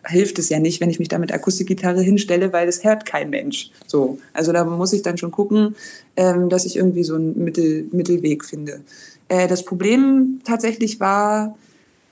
[0.06, 3.30] hilft es ja nicht, wenn ich mich da mit Akustikgitarre hinstelle, weil das hört kein
[3.30, 3.71] Mensch.
[3.88, 5.75] So, also da muss ich dann schon gucken,
[6.15, 8.82] ähm, dass ich irgendwie so einen Mittel, Mittelweg finde.
[9.28, 11.56] Äh, das Problem tatsächlich war,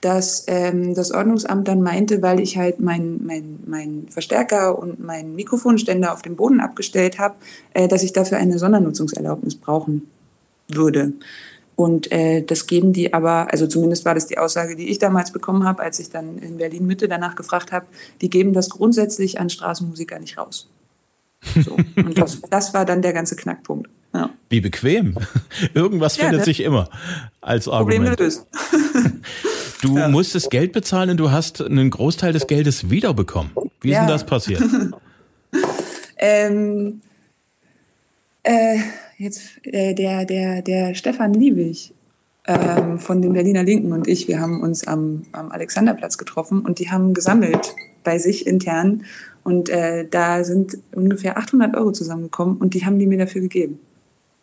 [0.01, 5.35] dass ähm, das Ordnungsamt dann meinte, weil ich halt meinen mein, mein Verstärker und meinen
[5.35, 7.35] Mikrofonständer auf dem Boden abgestellt habe,
[7.73, 10.07] äh, dass ich dafür eine Sondernutzungserlaubnis brauchen
[10.67, 11.13] würde.
[11.77, 15.31] Und äh, das geben die aber, also zumindest war das die Aussage, die ich damals
[15.31, 17.85] bekommen habe, als ich dann in Berlin Mitte danach gefragt habe,
[18.19, 20.67] die geben das grundsätzlich an Straßenmusiker nicht raus.
[21.63, 21.77] So.
[21.95, 23.91] Und das, das war dann der ganze Knackpunkt.
[24.11, 24.31] Ja.
[24.49, 25.19] Wie bequem.
[25.75, 26.45] Irgendwas ja, findet ne?
[26.45, 26.89] sich immer
[27.41, 28.07] als Argument.
[28.07, 28.47] Problem gelöst.
[29.83, 30.07] Du ja.
[30.07, 33.51] musstest Geld bezahlen und du hast einen Großteil des Geldes wiederbekommen.
[33.79, 34.63] Wie ist denn das passiert?
[36.17, 36.99] ähm,
[38.41, 38.79] äh,
[39.17, 41.93] jetzt äh, der, der, der Stefan Liebig
[42.45, 46.79] ähm, von den Berliner Linken und ich, wir haben uns am, am Alexanderplatz getroffen und
[46.79, 49.03] die haben gesammelt bei sich intern
[49.43, 53.79] und äh, da sind ungefähr 800 Euro zusammengekommen und die haben die mir dafür gegeben.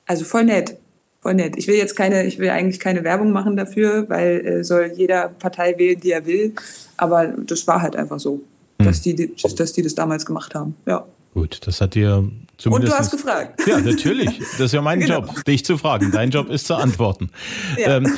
[0.06, 0.76] Also voll nett,
[1.22, 1.54] voll nett.
[1.56, 5.28] Ich will jetzt keine, ich will eigentlich keine Werbung machen dafür, weil äh, soll jeder
[5.28, 6.52] Partei wählen, die er will.
[6.96, 8.40] Aber das war halt einfach so,
[8.78, 8.86] hm.
[8.86, 10.74] dass die, dass die das damals gemacht haben.
[10.86, 11.06] Ja.
[11.34, 13.60] Gut, das hat dir Zumindest, Und du hast gefragt.
[13.66, 14.38] Ja, natürlich.
[14.52, 15.20] Das ist ja mein genau.
[15.20, 16.12] Job, dich zu fragen.
[16.12, 17.30] Dein Job ist zu antworten.
[17.76, 17.96] Ja.
[17.96, 18.16] Ähm,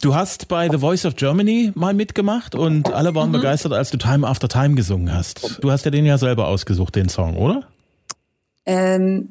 [0.00, 3.34] du hast bei The Voice of Germany mal mitgemacht und alle waren mhm.
[3.34, 5.58] begeistert, als du Time After Time gesungen hast.
[5.62, 7.64] Du hast ja den ja selber ausgesucht, den Song, oder?
[8.66, 9.30] Ähm,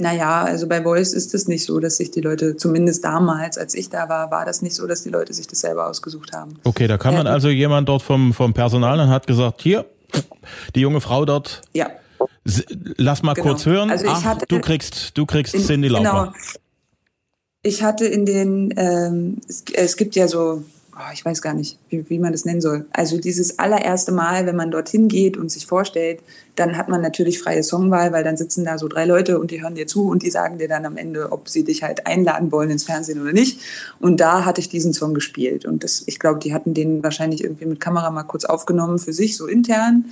[0.00, 3.74] Naja, also bei Voice ist es nicht so, dass sich die Leute, zumindest damals, als
[3.74, 6.54] ich da war, war das nicht so, dass die Leute sich das selber ausgesucht haben.
[6.64, 9.84] Okay, da kam dann Ähm, also jemand dort vom, vom Personal und hat gesagt, hier,
[10.74, 11.88] die junge Frau dort, Ja.
[12.96, 13.48] Lass mal Genau.
[13.48, 13.90] kurz hören.
[13.90, 16.32] Also ich Ach, hatte- du kriegst, du kriegst In- Cindy Lauper.
[16.32, 16.32] Genau.
[17.62, 20.62] Ich hatte in den, ähm, es, es gibt ja so,
[20.94, 22.86] oh, ich weiß gar nicht, wie, wie man das nennen soll.
[22.92, 26.20] Also dieses allererste Mal, wenn man dorthin geht und sich vorstellt,
[26.54, 29.60] dann hat man natürlich freie Songwahl, weil dann sitzen da so drei Leute und die
[29.60, 32.50] hören dir zu und die sagen dir dann am Ende, ob sie dich halt einladen
[32.52, 33.60] wollen ins Fernsehen oder nicht.
[34.00, 35.64] Und da hatte ich diesen Song gespielt.
[35.66, 39.12] Und das, ich glaube, die hatten den wahrscheinlich irgendwie mit Kamera mal kurz aufgenommen für
[39.12, 40.04] sich, so intern.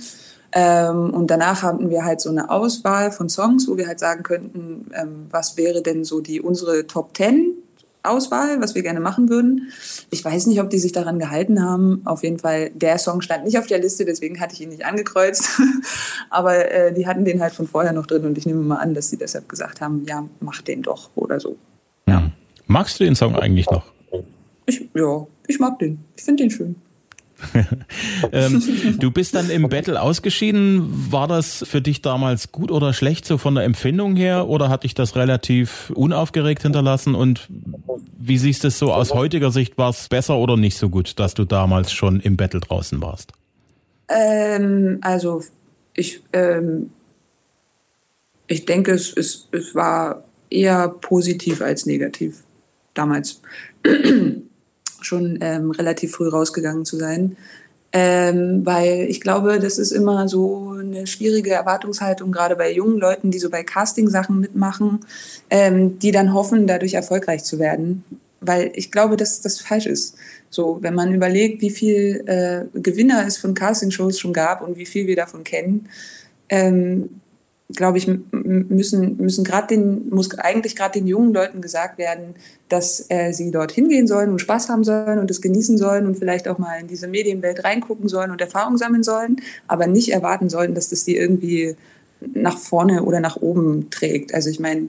[0.59, 4.23] Ähm, und danach hatten wir halt so eine Auswahl von Songs, wo wir halt sagen
[4.23, 7.53] könnten, ähm, was wäre denn so die unsere Top Ten
[8.01, 9.71] Auswahl, was wir gerne machen würden.
[10.09, 12.01] Ich weiß nicht, ob die sich daran gehalten haben.
[12.05, 14.85] Auf jeden Fall, der Song stand nicht auf der Liste, deswegen hatte ich ihn nicht
[14.85, 15.61] angekreuzt.
[16.31, 18.95] Aber äh, die hatten den halt von vorher noch drin und ich nehme mal an,
[18.95, 21.55] dass sie deshalb gesagt haben, ja, mach den doch oder so.
[22.07, 22.31] Hm.
[22.65, 23.85] Magst du den Song eigentlich noch?
[24.65, 25.99] Ich, ja, ich mag den.
[26.15, 26.75] Ich finde den schön.
[28.31, 31.11] ähm, du bist dann im Battle ausgeschieden.
[31.11, 34.47] War das für dich damals gut oder schlecht, so von der Empfindung her?
[34.47, 37.15] Oder hat dich das relativ unaufgeregt hinterlassen?
[37.15, 37.47] Und
[38.17, 39.77] wie siehst du es so aus heutiger Sicht?
[39.77, 43.33] War es besser oder nicht so gut, dass du damals schon im Battle draußen warst?
[44.09, 45.43] Ähm, also
[45.93, 46.89] ich, ähm,
[48.47, 52.43] ich denke, es, es, es war eher positiv als negativ
[52.93, 53.41] damals.
[55.07, 57.37] Schon ähm, relativ früh rausgegangen zu sein.
[57.93, 63.31] Ähm, weil ich glaube, das ist immer so eine schwierige Erwartungshaltung, gerade bei jungen Leuten,
[63.31, 64.99] die so bei Casting-Sachen mitmachen,
[65.49, 68.03] ähm, die dann hoffen, dadurch erfolgreich zu werden.
[68.41, 70.15] Weil ich glaube, dass das falsch ist.
[70.49, 74.85] So, wenn man überlegt, wie viel äh, Gewinner es von Castingshows schon gab und wie
[74.85, 75.87] viel wir davon kennen,
[76.49, 77.21] ähm,
[77.75, 82.35] glaube ich, müssen, müssen gerade den, muss eigentlich gerade den jungen Leuten gesagt werden,
[82.69, 86.17] dass äh, sie dort hingehen sollen und Spaß haben sollen und es genießen sollen und
[86.17, 90.49] vielleicht auch mal in diese Medienwelt reingucken sollen und Erfahrung sammeln sollen, aber nicht erwarten
[90.49, 91.75] sollten, dass das die irgendwie
[92.21, 94.33] nach vorne oder nach oben trägt.
[94.33, 94.87] Also ich meine,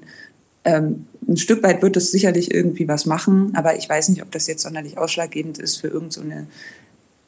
[0.65, 4.31] ähm, ein Stück weit wird es sicherlich irgendwie was machen, aber ich weiß nicht, ob
[4.31, 6.47] das jetzt sonderlich ausschlaggebend ist für irgendeine so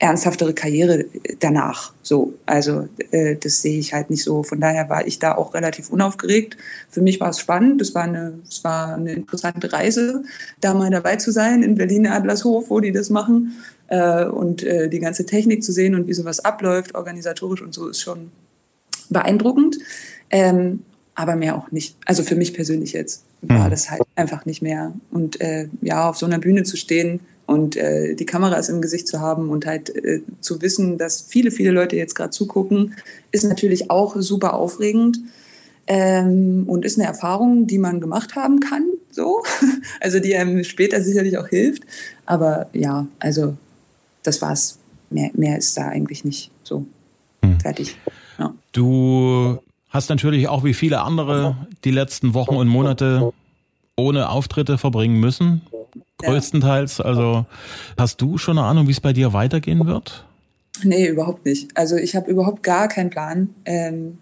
[0.01, 1.05] ernsthaftere Karriere
[1.41, 1.93] danach.
[2.03, 4.43] So, also äh, das sehe ich halt nicht so.
[4.43, 6.57] Von daher war ich da auch relativ unaufgeregt.
[6.89, 7.83] Für mich war es spannend.
[7.83, 10.25] Es war eine, es war eine interessante Reise,
[10.63, 13.53] da mal dabei zu sein in Berlin Adlershof, wo die das machen
[13.89, 17.89] äh, und äh, die ganze Technik zu sehen und wie sowas abläuft, organisatorisch und so
[17.89, 18.31] ist schon
[19.11, 19.77] beeindruckend.
[20.31, 20.83] Ähm,
[21.15, 21.97] aber mehr auch nicht.
[22.07, 23.71] Also für mich persönlich jetzt war Mhm.
[23.71, 24.95] das halt einfach nicht mehr.
[25.11, 29.09] Und äh, ja, auf so einer Bühne zu stehen und äh, die Kameras im Gesicht
[29.09, 32.95] zu haben und halt äh, zu wissen, dass viele, viele Leute jetzt gerade zugucken,
[33.33, 35.19] ist natürlich auch super aufregend.
[35.89, 39.43] Ähm, und ist eine Erfahrung, die man gemacht haben kann, so.
[40.01, 41.83] Also die einem später sicherlich auch hilft.
[42.25, 43.57] Aber ja, also
[44.23, 44.79] das war's.
[45.11, 46.87] Mehr, mehr ist da eigentlich nicht so.
[47.61, 47.97] Fertig.
[48.39, 48.55] Ja.
[48.71, 49.59] Du
[49.89, 53.33] hast natürlich auch wie viele andere die letzten Wochen und Monate
[53.97, 55.63] ohne Auftritte verbringen müssen.
[56.19, 57.01] Größtenteils.
[57.01, 57.47] Also
[57.99, 60.25] hast du schon eine Ahnung, wie es bei dir weitergehen wird?
[60.83, 61.77] Nee, überhaupt nicht.
[61.77, 63.51] Also ich habe überhaupt gar keinen Plan.
[63.65, 64.19] Ähm,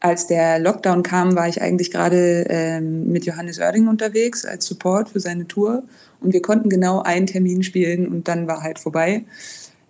[0.00, 5.10] als der Lockdown kam, war ich eigentlich gerade ähm, mit Johannes Oerding unterwegs als Support
[5.10, 5.82] für seine Tour.
[6.20, 9.24] Und wir konnten genau einen Termin spielen und dann war halt vorbei.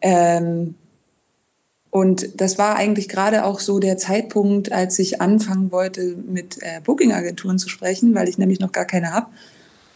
[0.00, 0.74] Ähm,
[1.90, 6.80] und das war eigentlich gerade auch so der Zeitpunkt, als ich anfangen wollte, mit äh,
[6.84, 9.26] Booking-Agenturen zu sprechen, weil ich nämlich noch gar keine habe.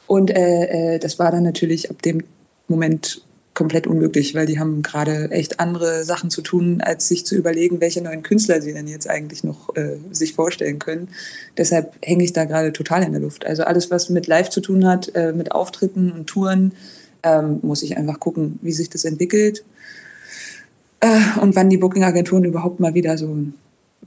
[0.07, 2.23] Und äh, äh, das war dann natürlich ab dem
[2.69, 3.23] Moment
[3.55, 7.81] komplett unmöglich, weil die haben gerade echt andere Sachen zu tun, als sich zu überlegen,
[7.81, 11.09] welche neuen Künstler sie denn jetzt eigentlich noch äh, sich vorstellen können.
[11.57, 13.47] Deshalb hänge ich da gerade total in der Luft.
[13.47, 16.73] Also alles, was mit Live zu tun hat, äh, mit Auftritten und Touren,
[17.23, 19.65] ähm, muss ich einfach gucken, wie sich das entwickelt
[21.01, 23.37] äh, und wann die Booking-Agenturen überhaupt mal wieder so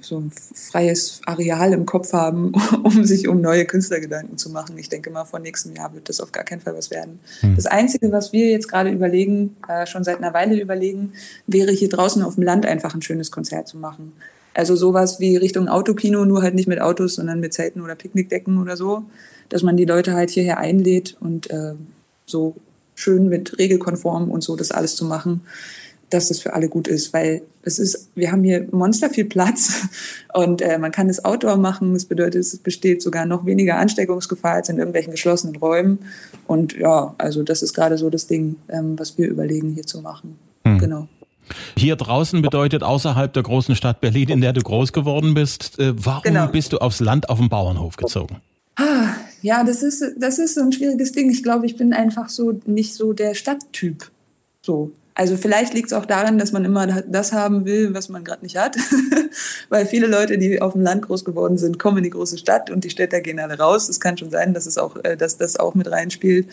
[0.02, 4.78] so ein freies Areal im Kopf haben, um sich um neue Künstlergedanken zu machen.
[4.78, 7.20] Ich denke mal, vor nächstem Jahr wird das auf gar keinen Fall was werden.
[7.42, 7.56] Hm.
[7.56, 11.14] Das Einzige, was wir jetzt gerade überlegen, äh, schon seit einer Weile überlegen,
[11.46, 14.14] wäre hier draußen auf dem Land einfach ein schönes Konzert zu machen.
[14.54, 18.60] Also sowas wie Richtung Autokino, nur halt nicht mit Autos, sondern mit Zelten oder Picknickdecken
[18.60, 19.04] oder so,
[19.50, 21.74] dass man die Leute halt hierher einlädt und äh,
[22.26, 22.56] so
[22.96, 25.42] schön mit regelkonform und so das alles zu machen,
[26.10, 29.88] dass das für alle gut ist, weil es ist, wir haben hier monster viel Platz
[30.34, 31.94] und äh, man kann es Outdoor machen.
[31.94, 36.00] Das bedeutet, es besteht sogar noch weniger Ansteckungsgefahr als in irgendwelchen geschlossenen Räumen.
[36.48, 40.02] Und ja, also das ist gerade so das Ding, ähm, was wir überlegen hier zu
[40.02, 40.40] machen.
[40.64, 40.80] Hm.
[40.80, 41.08] Genau.
[41.78, 45.80] Hier draußen bedeutet außerhalb der großen Stadt Berlin, in der du groß geworden bist.
[45.80, 46.48] Äh, warum Genau.
[46.48, 48.38] bist du aufs Land auf den Bauernhof gezogen?
[48.76, 51.30] Ah, ja, das ist, das ist so ein schwieriges Ding.
[51.30, 54.10] Ich glaube, ich bin einfach so nicht so der Stadttyp.
[54.62, 54.92] So.
[55.18, 58.44] Also vielleicht liegt es auch daran, dass man immer das haben will, was man gerade
[58.44, 58.78] nicht hat.
[59.70, 62.70] Weil viele Leute, die auf dem Land groß geworden sind, kommen in die große Stadt
[62.70, 63.90] und die Städter gehen alle raus.
[63.90, 66.46] Es kann schon sein, dass, es auch, äh, dass das auch mit reinspielt.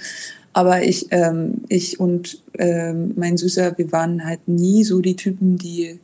[0.55, 5.59] Aber ich, ähm, ich und ähm, mein Süßer, wir waren halt nie so die Typen,
[5.59, 6.01] die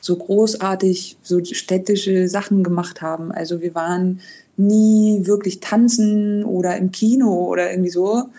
[0.00, 3.30] so großartig so städtische Sachen gemacht haben.
[3.30, 4.20] Also wir waren
[4.56, 8.30] nie wirklich tanzen oder im Kino oder irgendwie so,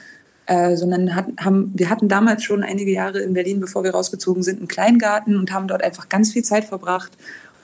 [0.52, 4.44] äh, sondern hat, haben, wir hatten damals schon einige Jahre in Berlin, bevor wir rausgezogen
[4.44, 7.14] sind, einen Kleingarten und haben dort einfach ganz viel Zeit verbracht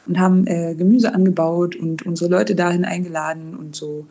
[0.05, 4.07] und haben äh, Gemüse angebaut und unsere Leute dahin eingeladen und so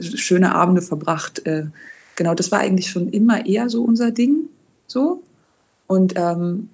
[0.00, 1.46] schöne Abende verbracht.
[1.46, 1.66] Äh,
[2.16, 4.48] genau, das war eigentlich schon immer eher so unser Ding,
[4.88, 5.22] so.
[5.86, 6.70] Und ähm,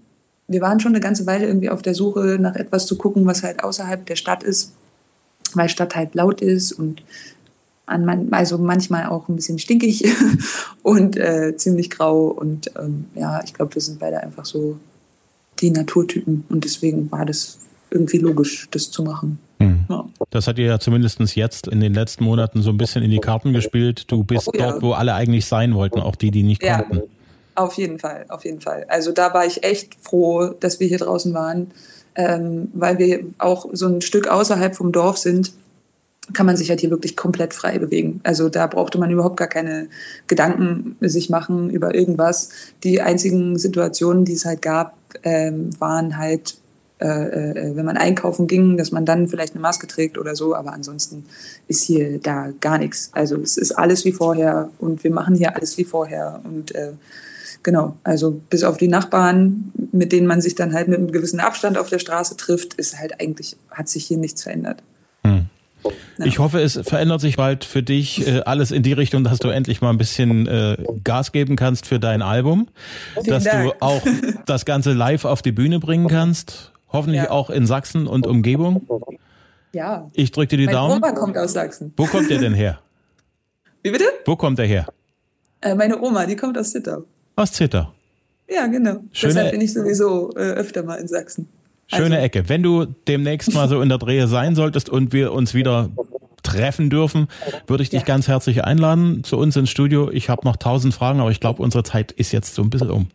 [0.48, 3.42] wir waren schon eine ganze Weile irgendwie auf der Suche nach etwas zu gucken, was
[3.42, 4.72] halt außerhalb der Stadt ist,
[5.52, 7.02] weil Stadt halt laut ist und
[7.87, 10.05] an man, also manchmal auch ein bisschen stinkig
[10.83, 12.29] und äh, ziemlich grau.
[12.29, 14.79] Und ähm, ja, ich glaube, wir sind beide einfach so
[15.61, 17.59] die Naturtypen und deswegen war das
[17.90, 19.38] irgendwie logisch, das zu machen.
[19.59, 19.85] Hm.
[19.88, 20.05] Ja.
[20.31, 23.20] Das hat dir ja zumindest jetzt in den letzten Monaten so ein bisschen in die
[23.20, 24.11] Karten gespielt.
[24.11, 24.73] Du bist oh, ja.
[24.73, 26.83] dort, wo alle eigentlich sein wollten, auch die, die nicht ja.
[26.83, 27.03] konnten.
[27.55, 28.85] Auf jeden Fall, auf jeden Fall.
[28.88, 31.70] Also da war ich echt froh, dass wir hier draußen waren,
[32.16, 35.53] ähm, weil wir auch so ein Stück außerhalb vom Dorf sind
[36.32, 38.20] kann man sich halt hier wirklich komplett frei bewegen.
[38.22, 39.88] Also da brauchte man überhaupt gar keine
[40.26, 42.48] Gedanken sich machen über irgendwas.
[42.82, 46.56] Die einzigen Situationen, die es halt gab, ähm, waren halt,
[46.98, 50.54] äh, äh, wenn man einkaufen ging, dass man dann vielleicht eine Maske trägt oder so.
[50.54, 51.26] Aber ansonsten
[51.68, 53.10] ist hier da gar nichts.
[53.12, 56.92] Also es ist alles wie vorher und wir machen hier alles wie vorher und äh,
[57.64, 61.40] Genau, also bis auf die Nachbarn, mit denen man sich dann halt mit einem gewissen
[61.40, 64.82] Abstand auf der Straße trifft, ist halt eigentlich, hat sich hier nichts verändert.
[66.18, 66.27] Ja.
[66.27, 69.49] Ich hoffe, es verändert sich bald für dich äh, alles in die Richtung, dass du
[69.49, 72.68] endlich mal ein bisschen äh, Gas geben kannst für dein Album,
[73.14, 73.73] Vielen dass Dank.
[73.73, 74.03] du auch
[74.47, 77.31] das Ganze live auf die Bühne bringen kannst, hoffentlich ja.
[77.31, 78.87] auch in Sachsen und Umgebung.
[79.73, 80.09] Ja.
[80.14, 80.97] Ich drücke dir die mein Daumen.
[80.97, 81.92] Oma kommt aus Sachsen.
[81.97, 82.79] Wo kommt der denn her?
[83.83, 84.05] Wie bitte?
[84.25, 84.87] Wo kommt er her?
[85.61, 87.05] Äh, meine Oma, die kommt aus Zittau.
[87.37, 87.92] Aus Zittau.
[88.49, 89.01] Ja, genau.
[89.12, 91.49] Schöne, Deshalb bin ich sowieso äh, öfter mal in Sachsen.
[91.88, 92.27] Schöne also.
[92.27, 92.49] Ecke.
[92.49, 95.90] Wenn du demnächst mal so in der Drehe sein solltest und wir uns wieder
[96.42, 97.29] treffen dürfen,
[97.66, 98.07] würde ich dich ja.
[98.07, 100.11] ganz herzlich einladen zu uns ins Studio.
[100.11, 102.90] Ich habe noch tausend Fragen, aber ich glaube, unsere Zeit ist jetzt so ein bisschen
[102.90, 103.09] um.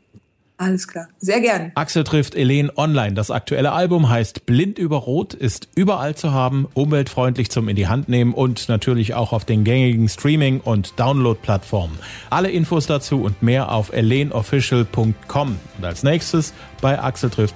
[0.58, 1.72] Alles klar, sehr gern.
[1.76, 3.14] Axel trifft Elen online.
[3.14, 7.88] Das aktuelle Album heißt Blind über Rot, ist überall zu haben, umweltfreundlich zum in die
[7.88, 11.98] Hand nehmen und natürlich auch auf den gängigen Streaming- und Download-Plattformen.
[12.30, 15.56] Alle Infos dazu und mehr auf elenofficial.com.
[15.78, 17.56] Und als nächstes bei Axel trifft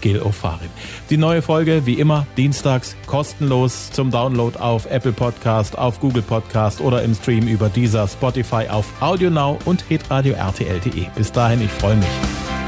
[0.00, 0.68] Gil Ofarim.
[1.10, 6.80] Die neue Folge, wie immer, dienstags kostenlos zum Download auf Apple Podcast, auf Google Podcast
[6.80, 11.06] oder im Stream über dieser Spotify auf AudioNow und hitradio RTL.de.
[11.14, 12.65] Bis dahin, ich freue mich.